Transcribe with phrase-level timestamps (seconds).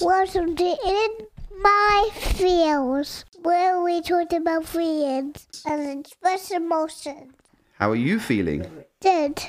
[0.00, 1.26] Welcome to In
[1.60, 7.32] My Feels, where we talk about feelings and express emotions.
[7.78, 8.66] How are you feeling?
[9.02, 9.42] Good.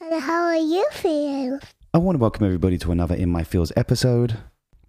[0.00, 1.60] And how are you feeling?
[1.92, 4.38] I want to welcome everybody to another In My Feels episode.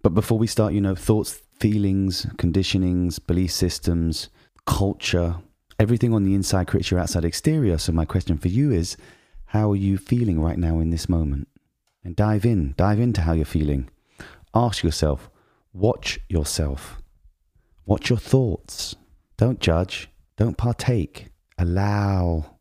[0.02, 4.28] But before we start, you know, thoughts, feelings, conditionings, belief systems,
[4.66, 5.36] culture,
[5.78, 7.78] everything on the inside creates your outside exterior.
[7.78, 8.96] So, my question for you is
[9.56, 11.48] how are you feeling right now in this moment?
[12.04, 13.88] And dive in, dive into how you're feeling.
[14.54, 15.30] Ask yourself,
[15.72, 17.00] watch yourself,
[17.86, 18.96] watch your thoughts.
[19.38, 22.58] Don't judge, don't partake, allow.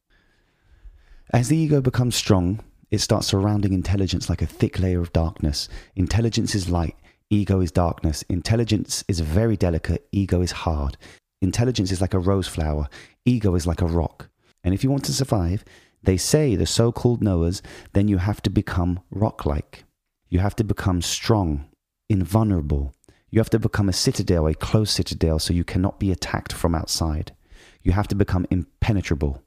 [1.31, 5.67] As the ego becomes strong, it starts surrounding intelligence like a thick layer of darkness.
[5.97, 6.95] Intelligence is light,
[7.29, 8.23] ego is darkness.
[8.29, 10.97] Intelligence is very delicate, ego is hard.
[11.41, 12.87] Intelligence is like a rose flower,
[13.25, 14.29] ego is like a rock.
[14.63, 15.63] And if you want to survive,
[16.05, 17.61] they say, the so called knowers,
[17.93, 19.83] then you have to become rock like.
[20.29, 21.65] You have to become strong,
[22.09, 22.93] invulnerable.
[23.29, 26.73] You have to become a citadel, a closed citadel, so you cannot be attacked from
[26.73, 27.35] outside.
[27.81, 29.43] You have to become impenetrable.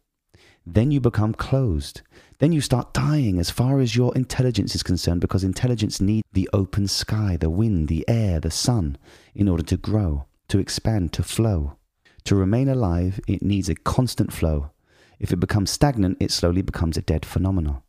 [0.67, 2.03] Then you become closed.
[2.39, 6.49] Then you start dying as far as your intelligence is concerned because intelligence needs the
[6.53, 8.99] open sky, the wind, the air, the sun
[9.35, 11.79] in order to grow, to expand, to flow.
[12.25, 14.71] To remain alive, it needs a constant flow.
[15.19, 17.83] If it becomes stagnant, it slowly becomes a dead phenomenon.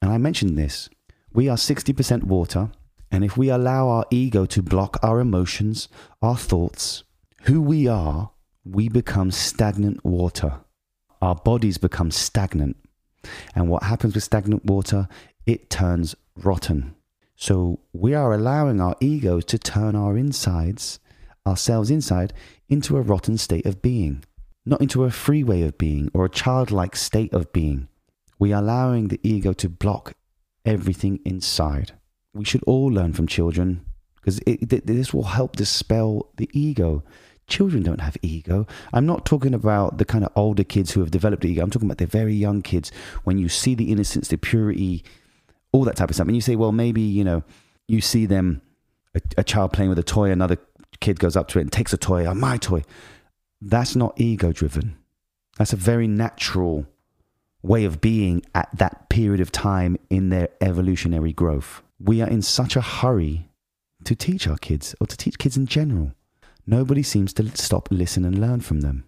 [0.00, 0.88] And I mentioned this.
[1.32, 2.70] We are 60% water,
[3.10, 5.88] and if we allow our ego to block our emotions,
[6.22, 7.04] our thoughts,
[7.42, 8.30] who we are,
[8.64, 10.60] we become stagnant water.
[11.20, 12.76] Our bodies become stagnant.
[13.54, 15.08] And what happens with stagnant water?
[15.46, 16.94] It turns rotten.
[17.36, 20.98] So we are allowing our egos to turn our insides,
[21.46, 22.32] ourselves inside,
[22.68, 24.24] into a rotten state of being,
[24.68, 27.88] not into a free way of being or a childlike state of being.
[28.38, 30.14] We are allowing the ego to block
[30.64, 31.92] everything inside
[32.38, 33.84] we should all learn from children
[34.16, 37.02] because this will help dispel the ego.
[37.46, 38.66] Children don't have ego.
[38.92, 41.62] I'm not talking about the kind of older kids who have developed ego.
[41.62, 42.92] I'm talking about the very young kids.
[43.24, 45.02] When you see the innocence, the purity,
[45.72, 47.42] all that type of stuff, and you say, well, maybe you know,
[47.86, 48.60] you see them,
[49.14, 50.58] a, a child playing with a toy, another
[51.00, 52.82] kid goes up to it and takes a toy, oh, my toy.
[53.60, 54.96] That's not ego driven.
[55.56, 56.86] That's a very natural
[57.62, 62.42] way of being at that period of time in their evolutionary growth we are in
[62.42, 63.48] such a hurry
[64.04, 66.12] to teach our kids or to teach kids in general.
[66.66, 69.04] Nobody seems to stop, listen, and learn from them.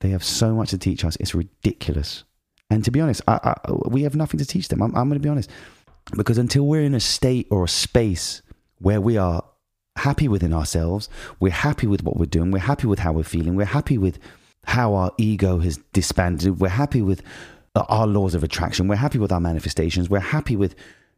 [0.00, 1.16] They have so much to teach us.
[1.20, 2.24] It's ridiculous.
[2.70, 4.80] And to be honest, I, I, we have nothing to teach them.
[4.80, 5.50] I'm, I'm going to be honest.
[6.16, 8.42] Because until we're in a state or a space
[8.78, 9.44] where we are
[9.96, 11.08] happy within ourselves,
[11.38, 14.18] we're happy with what we're doing, we're happy with how we're feeling, we're happy with
[14.64, 17.22] how our ego has disbanded, we're happy with
[17.74, 20.74] uh, our laws of attraction, we're happy with our manifestations, we're happy with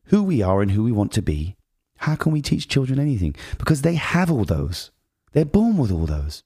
[0.07, 1.57] who we are and who we want to be,
[2.03, 3.37] how can we teach children anything?
[3.59, 4.91] Because they have all those.
[5.33, 6.43] They're born with all those.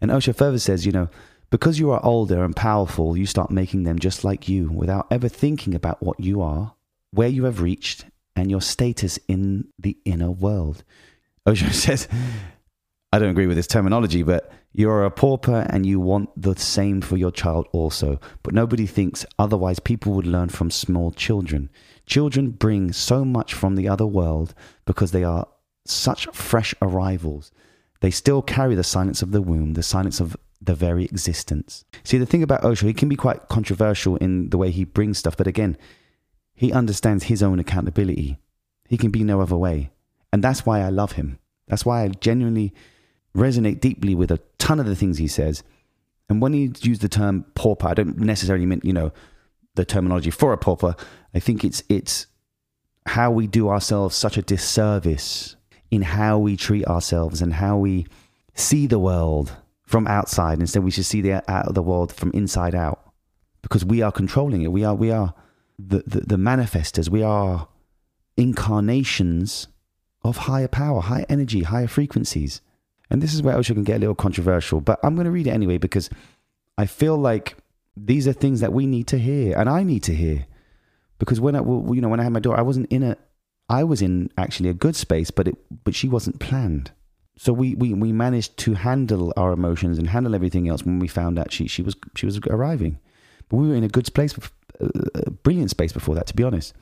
[0.00, 1.08] And Osho further says, you know,
[1.50, 5.28] because you are older and powerful, you start making them just like you without ever
[5.28, 6.74] thinking about what you are,
[7.12, 10.82] where you have reached, and your status in the inner world.
[11.46, 12.08] Oh, Osho says,
[13.12, 17.00] I don't agree with this terminology, but you're a pauper and you want the same
[17.00, 18.20] for your child also.
[18.42, 21.68] But nobody thinks otherwise people would learn from small children.
[22.06, 24.54] Children bring so much from the other world
[24.86, 25.46] because they are
[25.84, 27.52] such fresh arrivals.
[28.00, 31.84] They still carry the silence of the womb, the silence of the very existence.
[32.04, 35.18] See, the thing about Osho, he can be quite controversial in the way he brings
[35.18, 35.76] stuff, but again,
[36.54, 38.38] he understands his own accountability.
[38.88, 39.90] He can be no other way.
[40.32, 41.38] And that's why I love him.
[41.68, 42.72] That's why I genuinely
[43.36, 45.62] resonate deeply with a ton of the things he says.
[46.28, 49.12] And when he used the term pauper, I don't necessarily mean, you know,
[49.74, 50.94] the terminology for a pauper.
[51.34, 52.26] I think it's it's
[53.06, 55.56] how we do ourselves such a disservice
[55.90, 58.06] in how we treat ourselves and how we
[58.54, 60.60] see the world from outside.
[60.60, 63.12] Instead, we should see the out of the world from inside out
[63.60, 64.72] because we are controlling it.
[64.72, 65.34] We are we are
[65.78, 67.08] the, the, the manifestors.
[67.08, 67.68] We are
[68.36, 69.68] incarnations
[70.24, 72.60] of higher power, higher energy, higher frequencies.
[73.10, 75.46] And this is where Osho can get a little controversial, but I'm going to read
[75.46, 76.08] it anyway because
[76.78, 77.56] I feel like
[77.96, 80.46] these are things that we need to hear and I need to hear.
[81.18, 83.16] Because when I, you know, when I had my daughter, I wasn't in a,
[83.68, 86.90] I was in actually a good space, but it, but she wasn't planned.
[87.36, 91.08] So we, we, we managed to handle our emotions and handle everything else when we
[91.08, 92.98] found out she, she was, she was arriving.
[93.48, 94.34] But we were in a good space,
[94.80, 96.74] uh, a brilliant space before that, to be honest.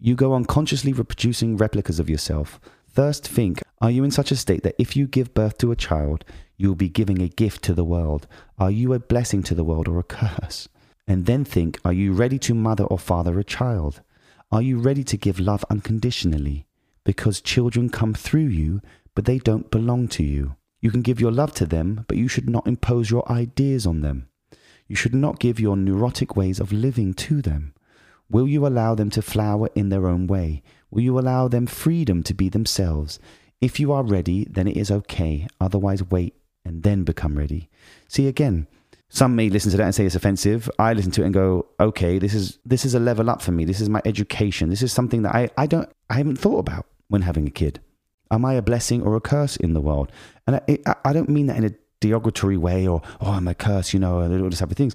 [0.00, 2.60] You go on consciously reproducing replicas of yourself.
[2.98, 5.76] First, think Are you in such a state that if you give birth to a
[5.76, 6.24] child,
[6.56, 8.26] you will be giving a gift to the world?
[8.58, 10.68] Are you a blessing to the world or a curse?
[11.06, 14.02] And then think Are you ready to mother or father a child?
[14.50, 16.66] Are you ready to give love unconditionally?
[17.04, 18.80] Because children come through you,
[19.14, 20.56] but they don't belong to you.
[20.80, 24.00] You can give your love to them, but you should not impose your ideas on
[24.00, 24.28] them.
[24.88, 27.74] You should not give your neurotic ways of living to them.
[28.28, 30.64] Will you allow them to flower in their own way?
[30.90, 33.18] Will you allow them freedom to be themselves?
[33.60, 35.46] If you are ready, then it is okay.
[35.60, 37.68] Otherwise, wait and then become ready.
[38.08, 38.66] See, again,
[39.08, 40.70] some may listen to that and say it's offensive.
[40.78, 43.52] I listen to it and go, okay, this is this is a level up for
[43.52, 43.64] me.
[43.64, 44.68] This is my education.
[44.68, 47.80] This is something that I, I don't I haven't thought about when having a kid.
[48.30, 50.12] Am I a blessing or a curse in the world?
[50.46, 53.94] And I, I, don't mean that in a derogatory way or oh I'm a curse,
[53.94, 54.94] you know, and all these type of things.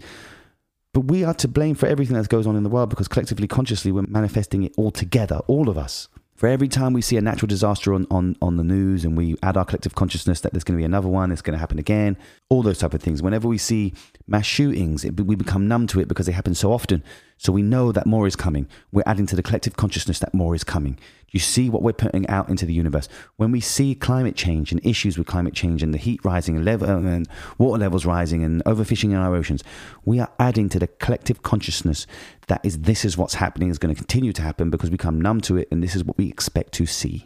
[0.94, 3.48] But we are to blame for everything that goes on in the world because collectively,
[3.48, 6.08] consciously, we're manifesting it all together, all of us.
[6.44, 9.38] For every time we see a natural disaster on, on, on the news and we
[9.42, 11.80] add our collective consciousness that there's going to be another one, it's going to happen
[11.80, 12.18] again,
[12.50, 13.24] all those type of things.
[13.24, 13.94] Whenever we see
[14.28, 17.02] mass shootings, it, we become numb to it because they happen so often.
[17.38, 18.68] So we know that more is coming.
[18.92, 21.00] We're adding to the collective consciousness that more is coming.
[21.32, 23.08] You see what we're putting out into the universe.
[23.38, 26.66] When we see climate change and issues with climate change and the heat rising and,
[26.66, 27.26] level, and
[27.58, 29.64] water levels rising and overfishing in our oceans,
[30.04, 32.06] we are adding to the collective consciousness
[32.48, 35.20] that is this is what's happening, is going to continue to happen because we become
[35.20, 37.26] numb to it and this is what we expect to see.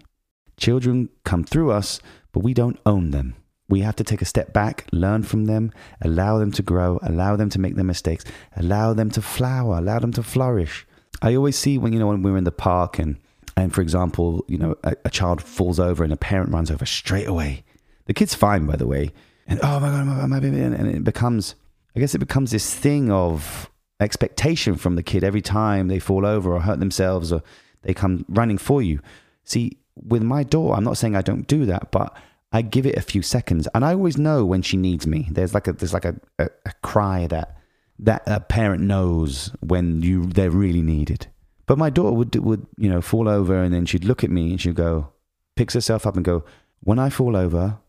[0.57, 1.99] Children come through us,
[2.31, 3.35] but we don't own them.
[3.69, 5.71] We have to take a step back, learn from them,
[6.01, 8.23] allow them to grow, allow them to make their mistakes,
[8.55, 10.87] allow them to flower, allow them to flourish.
[11.21, 13.17] I always see when you know when we're in the park and
[13.55, 16.85] and for example, you know, a, a child falls over and a parent runs over
[16.85, 17.63] straight away.
[18.05, 19.11] The kid's fine, by the way,
[19.47, 21.55] and oh my god, my, my baby, and it becomes,
[21.95, 23.69] I guess, it becomes this thing of
[23.99, 27.41] expectation from the kid every time they fall over or hurt themselves or
[27.81, 28.99] they come running for you.
[29.43, 32.15] See, with my daughter, I'm not saying I don't do that, but
[32.51, 35.27] I give it a few seconds, and I always know when she needs me.
[35.31, 37.57] There's like a there's like a, a, a cry that
[37.99, 41.27] that a parent knows when you they're really needed.
[41.65, 44.51] But my daughter would would you know fall over, and then she'd look at me
[44.51, 45.09] and she'd go,
[45.55, 46.45] picks herself up and go,
[46.79, 47.79] when I fall over,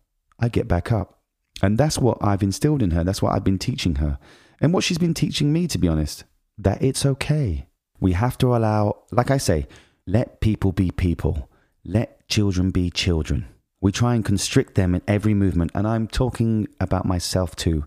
[0.41, 1.21] I get back up,
[1.63, 3.05] and that's what I've instilled in her.
[3.05, 4.19] That's what I've been teaching her,
[4.61, 6.25] and what she's been teaching me, to be honest,
[6.59, 7.69] that it's okay.
[8.01, 9.67] We have to allow, like I say,
[10.07, 11.51] let people be people.
[11.85, 13.47] Let children be children.
[13.81, 15.71] We try and constrict them in every movement.
[15.75, 17.85] And I'm talking about myself too.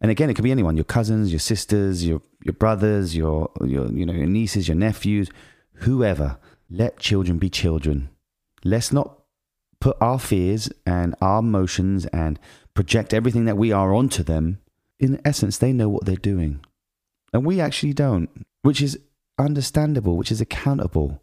[0.00, 3.90] And again, it could be anyone your cousins, your sisters, your, your brothers, your, your,
[3.92, 5.30] you know, your nieces, your nephews,
[5.74, 6.38] whoever.
[6.70, 8.10] Let children be children.
[8.64, 9.18] Let's not
[9.80, 12.38] put our fears and our emotions and
[12.74, 14.58] project everything that we are onto them.
[14.98, 16.60] In essence, they know what they're doing.
[17.32, 18.98] And we actually don't, which is
[19.38, 21.22] understandable, which is accountable,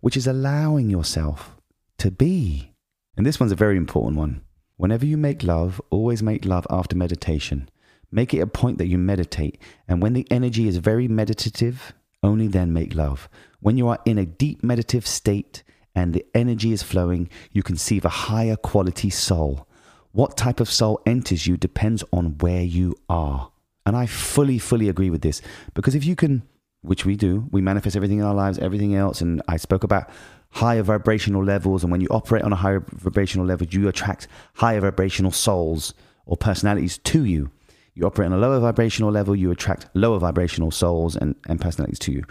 [0.00, 1.56] which is allowing yourself
[1.98, 2.72] to be.
[3.16, 4.42] And this one's a very important one.
[4.76, 7.68] Whenever you make love, always make love after meditation.
[8.10, 9.60] Make it a point that you meditate.
[9.86, 11.92] And when the energy is very meditative,
[12.22, 13.28] only then make love.
[13.60, 15.62] When you are in a deep meditative state
[15.94, 19.66] and the energy is flowing, you conceive a higher quality soul.
[20.12, 23.50] What type of soul enters you depends on where you are.
[23.86, 25.40] And I fully, fully agree with this
[25.74, 26.42] because if you can,
[26.82, 29.20] which we do, we manifest everything in our lives, everything else.
[29.20, 30.10] And I spoke about
[30.50, 31.82] higher vibrational levels.
[31.82, 35.94] And when you operate on a higher vibrational level, you attract higher vibrational souls
[36.26, 37.50] or personalities to you.
[37.94, 41.98] You operate on a lower vibrational level, you attract lower vibrational souls and, and personalities
[42.00, 42.24] to you.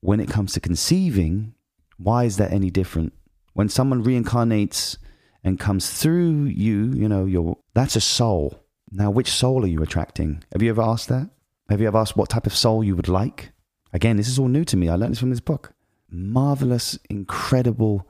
[0.00, 1.54] When it comes to conceiving,
[1.96, 3.12] why is that any different?
[3.54, 4.98] When someone reincarnates
[5.44, 8.58] and comes through you, you know, your that's a soul.
[8.90, 10.42] Now, which soul are you attracting?
[10.52, 11.28] Have you ever asked that?
[11.68, 13.52] Have you ever asked what type of soul you would like?
[13.92, 14.88] Again, this is all new to me.
[14.88, 15.72] I learned this from this book
[16.10, 18.08] marvelous, incredible,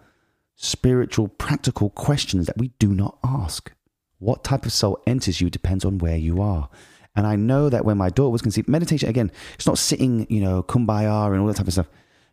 [0.56, 3.72] spiritual, practical questions that we do not ask.
[4.18, 6.68] What type of soul enters you depends on where you are.
[7.16, 10.40] And I know that when my daughter was conceived, meditation, again, it's not sitting, you
[10.40, 11.88] know, kumbaya and all that type of stuff.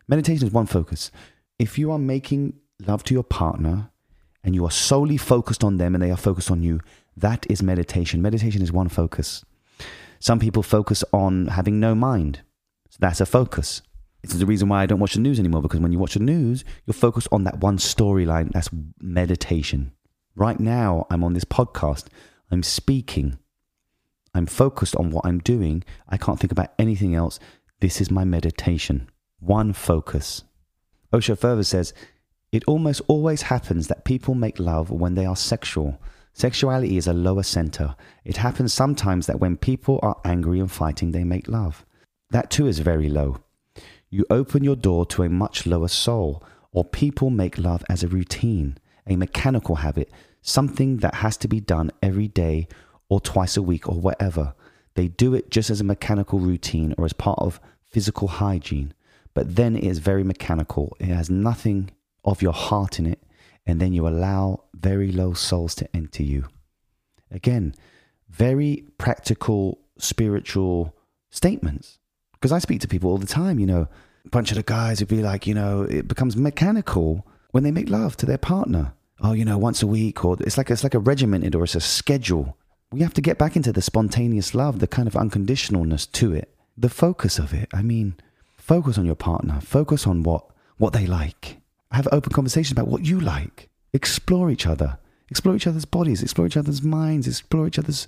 [0.07, 1.11] Meditation is one focus.
[1.59, 3.90] If you are making love to your partner
[4.43, 6.79] and you are solely focused on them and they are focused on you,
[7.15, 8.21] that is meditation.
[8.21, 9.43] Meditation is one focus.
[10.19, 12.41] Some people focus on having no mind.
[12.89, 13.81] So that's a focus.
[14.23, 16.19] It's the reason why I don't watch the news anymore because when you watch the
[16.19, 18.51] news, you're focused on that one storyline.
[18.51, 18.69] That's
[18.99, 19.93] meditation.
[20.35, 22.05] Right now, I'm on this podcast,
[22.49, 23.37] I'm speaking,
[24.33, 25.83] I'm focused on what I'm doing.
[26.07, 27.39] I can't think about anything else.
[27.81, 29.09] This is my meditation.
[29.39, 30.43] One focus.
[31.11, 31.93] Osho further says,
[32.51, 36.01] it almost always happens that people make love when they are sexual.
[36.33, 37.95] Sexuality is a lower center.
[38.25, 41.85] It happens sometimes that when people are angry and fighting, they make love.
[42.29, 43.41] That too is very low
[44.11, 46.43] you open your door to a much lower soul,
[46.73, 48.77] or people make love as a routine,
[49.07, 52.67] a mechanical habit, something that has to be done every day
[53.09, 54.53] or twice a week or whatever.
[54.95, 58.93] They do it just as a mechanical routine or as part of physical hygiene.
[59.33, 60.93] but then it is very mechanical.
[60.99, 61.89] It has nothing
[62.23, 63.21] of your heart in it,
[63.65, 66.47] and then you allow very low souls to enter you.
[67.29, 67.75] Again,
[68.29, 70.95] very practical, spiritual
[71.29, 71.99] statements.
[72.33, 73.87] Because I speak to people all the time, you know,
[74.25, 77.71] a bunch of the guys would be like, you know, it becomes mechanical when they
[77.71, 78.93] make love to their partner.
[79.23, 81.75] Oh, you know, once a week, or it's like it's like a regimented or it's
[81.75, 82.57] a schedule.
[82.91, 86.55] We have to get back into the spontaneous love, the kind of unconditionalness to it,
[86.75, 87.69] the focus of it.
[87.71, 88.15] I mean,
[88.57, 90.45] focus on your partner, focus on what
[90.77, 91.60] what they like.
[91.91, 93.69] Have open conversations about what you like.
[93.93, 94.97] Explore each other.
[95.29, 98.05] Explore each other's bodies, explore each other's minds, explore each other's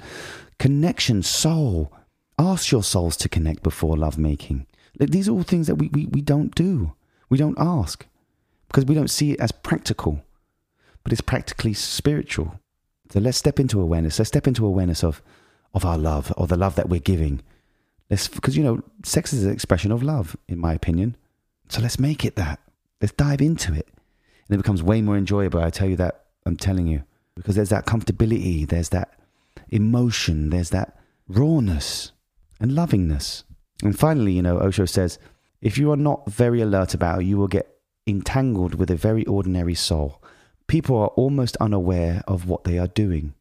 [0.59, 1.91] connection, soul.
[2.37, 4.65] Ask your souls to connect before lovemaking.
[4.99, 6.93] These are all things that we, we, we don't do.
[7.29, 8.05] We don't ask
[8.67, 10.23] because we don't see it as practical,
[11.03, 12.59] but it's practically spiritual.
[13.09, 14.19] So let's step into awareness.
[14.19, 15.21] Let's step into awareness of,
[15.73, 17.41] of our love, or the love that we're giving.
[18.09, 21.15] Let's, because, you know, sex is an expression of love, in my opinion.
[21.69, 22.59] So let's make it that.
[23.03, 23.89] Let's dive into it.
[24.47, 25.59] And it becomes way more enjoyable.
[25.59, 27.03] I tell you that, I'm telling you.
[27.35, 29.19] Because there's that comfortability, there's that
[29.67, 32.13] emotion, there's that rawness
[32.61, 33.43] and lovingness.
[33.83, 35.19] And finally, you know, Osho says,
[35.59, 37.75] if you are not very alert about it, you will get
[38.07, 40.23] entangled with a very ordinary soul.
[40.67, 43.33] People are almost unaware of what they are doing.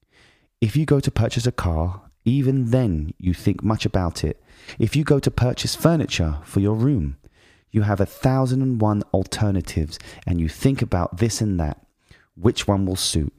[0.61, 4.43] If you go to purchase a car, even then you think much about it.
[4.81, 7.17] If you go to purchase furniture for your room,
[7.73, 11.85] you have a thousand and one alternatives and you think about this and that.
[12.37, 13.33] Which one will suit?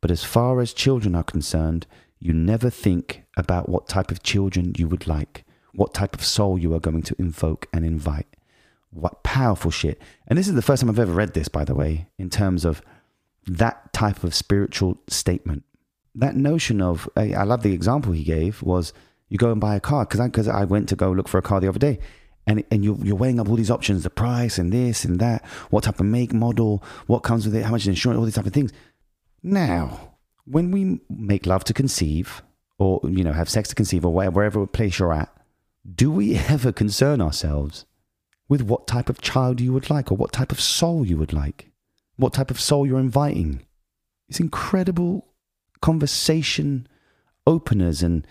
[0.00, 1.86] But as far as children are concerned,
[2.18, 6.58] you never think about what type of children you would like, what type of soul
[6.58, 8.26] you are going to invoke and invite.
[8.90, 10.00] What powerful shit.
[10.26, 12.64] And this is the first time I've ever read this, by the way, in terms
[12.64, 12.82] of
[13.46, 15.64] that type of spiritual statement.
[16.14, 18.92] That notion of, I love the example he gave, was
[19.28, 20.06] you go and buy a car.
[20.06, 21.98] Because I, I went to go look for a car the other day.
[22.48, 25.44] And, and you're, you're weighing up all these options the price and this and that,
[25.70, 28.46] what type of make, model, what comes with it, how much insurance, all these type
[28.46, 28.72] of things.
[29.42, 32.42] Now, when we make love to conceive,
[32.78, 35.28] or you know, have sex to conceive, or wherever, wherever place you're at,
[35.92, 37.84] do we ever concern ourselves
[38.48, 41.32] with what type of child you would like, or what type of soul you would
[41.32, 41.72] like,
[42.16, 43.66] what type of soul you're inviting?
[44.28, 45.26] It's incredible
[45.80, 46.86] conversation
[47.44, 48.26] openers, and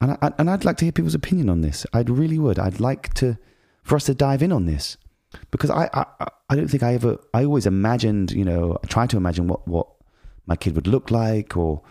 [0.00, 1.86] and I, and I'd like to hear people's opinion on this.
[1.92, 2.58] I'd really would.
[2.58, 3.38] I'd like to
[3.82, 4.96] for us to dive in on this
[5.50, 9.10] because I, I I don't think I ever I always imagined you know I tried
[9.10, 9.88] to imagine what what
[10.46, 11.82] my kid would look like, or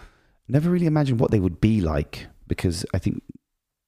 [0.48, 3.24] never really imagined what they would be like, because I think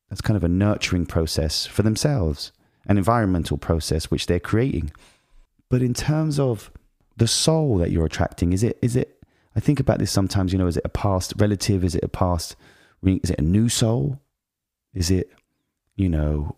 [0.10, 2.52] that's kind of a nurturing process for themselves,
[2.86, 4.92] an environmental process which they're creating.
[5.70, 6.72] But in terms of
[7.18, 9.24] the soul that you're attracting, is it is it?
[9.56, 10.54] I think about this sometimes.
[10.54, 11.84] You know, is it a past relative?
[11.84, 12.56] Is it a past?
[13.04, 14.20] Is it a new soul?
[14.94, 15.32] Is it,
[15.96, 16.56] you know,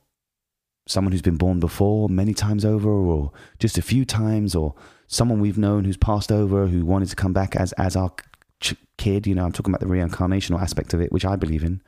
[0.87, 4.75] someone who's been born before many times over, or just a few times, or
[5.07, 8.11] someone we've known who's passed over who wanted to come back as as our
[8.59, 9.27] ch- kid.
[9.27, 11.81] You know, I'm talking about the reincarnational aspect of it, which I believe in.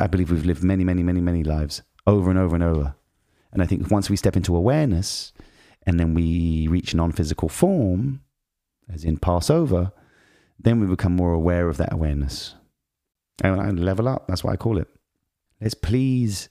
[0.00, 2.94] I believe we've lived many, many, many, many lives over and over and over.
[3.52, 5.32] And I think once we step into awareness
[5.86, 8.20] and then we reach non physical form,
[8.92, 9.92] as in pass over,
[10.58, 12.54] then we become more aware of that awareness.
[13.42, 14.88] And I level up, that's what I call it.
[15.60, 16.48] Let's please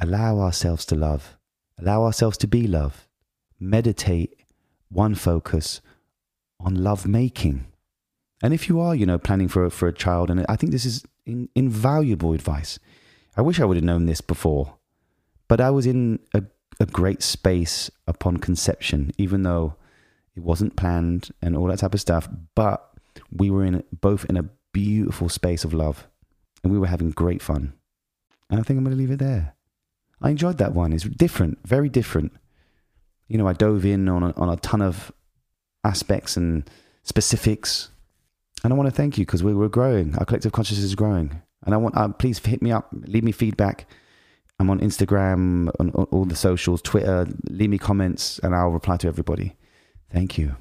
[0.00, 1.36] allow ourselves to love,
[1.78, 3.06] allow ourselves to be love,
[3.58, 4.44] meditate
[4.88, 5.80] one focus
[6.58, 7.66] on love making.
[8.42, 10.72] And if you are, you know, planning for a, for a child, and I think
[10.72, 12.78] this is in, invaluable advice.
[13.36, 14.76] I wish I would have known this before,
[15.46, 16.42] but I was in a,
[16.80, 19.76] a great space upon conception, even though
[20.34, 22.28] it wasn't planned and all that type of stuff.
[22.54, 22.90] But
[23.30, 26.08] we were in both in a beautiful space of love,
[26.62, 27.74] and we were having great fun.
[28.48, 29.54] And I think I'm going to leave it there.
[30.22, 30.92] I enjoyed that one.
[30.92, 32.32] It's different, very different
[33.30, 35.12] you know, I dove in on a, on a ton of
[35.84, 36.68] aspects and
[37.04, 37.90] specifics.
[38.64, 40.18] And I want to thank you because we, we're growing.
[40.18, 41.40] Our collective consciousness is growing.
[41.64, 43.86] And I want, uh, please hit me up, leave me feedback.
[44.58, 47.28] I'm on Instagram, on, on all the socials, Twitter.
[47.48, 49.56] Leave me comments and I'll reply to everybody.
[50.10, 50.56] Thank you.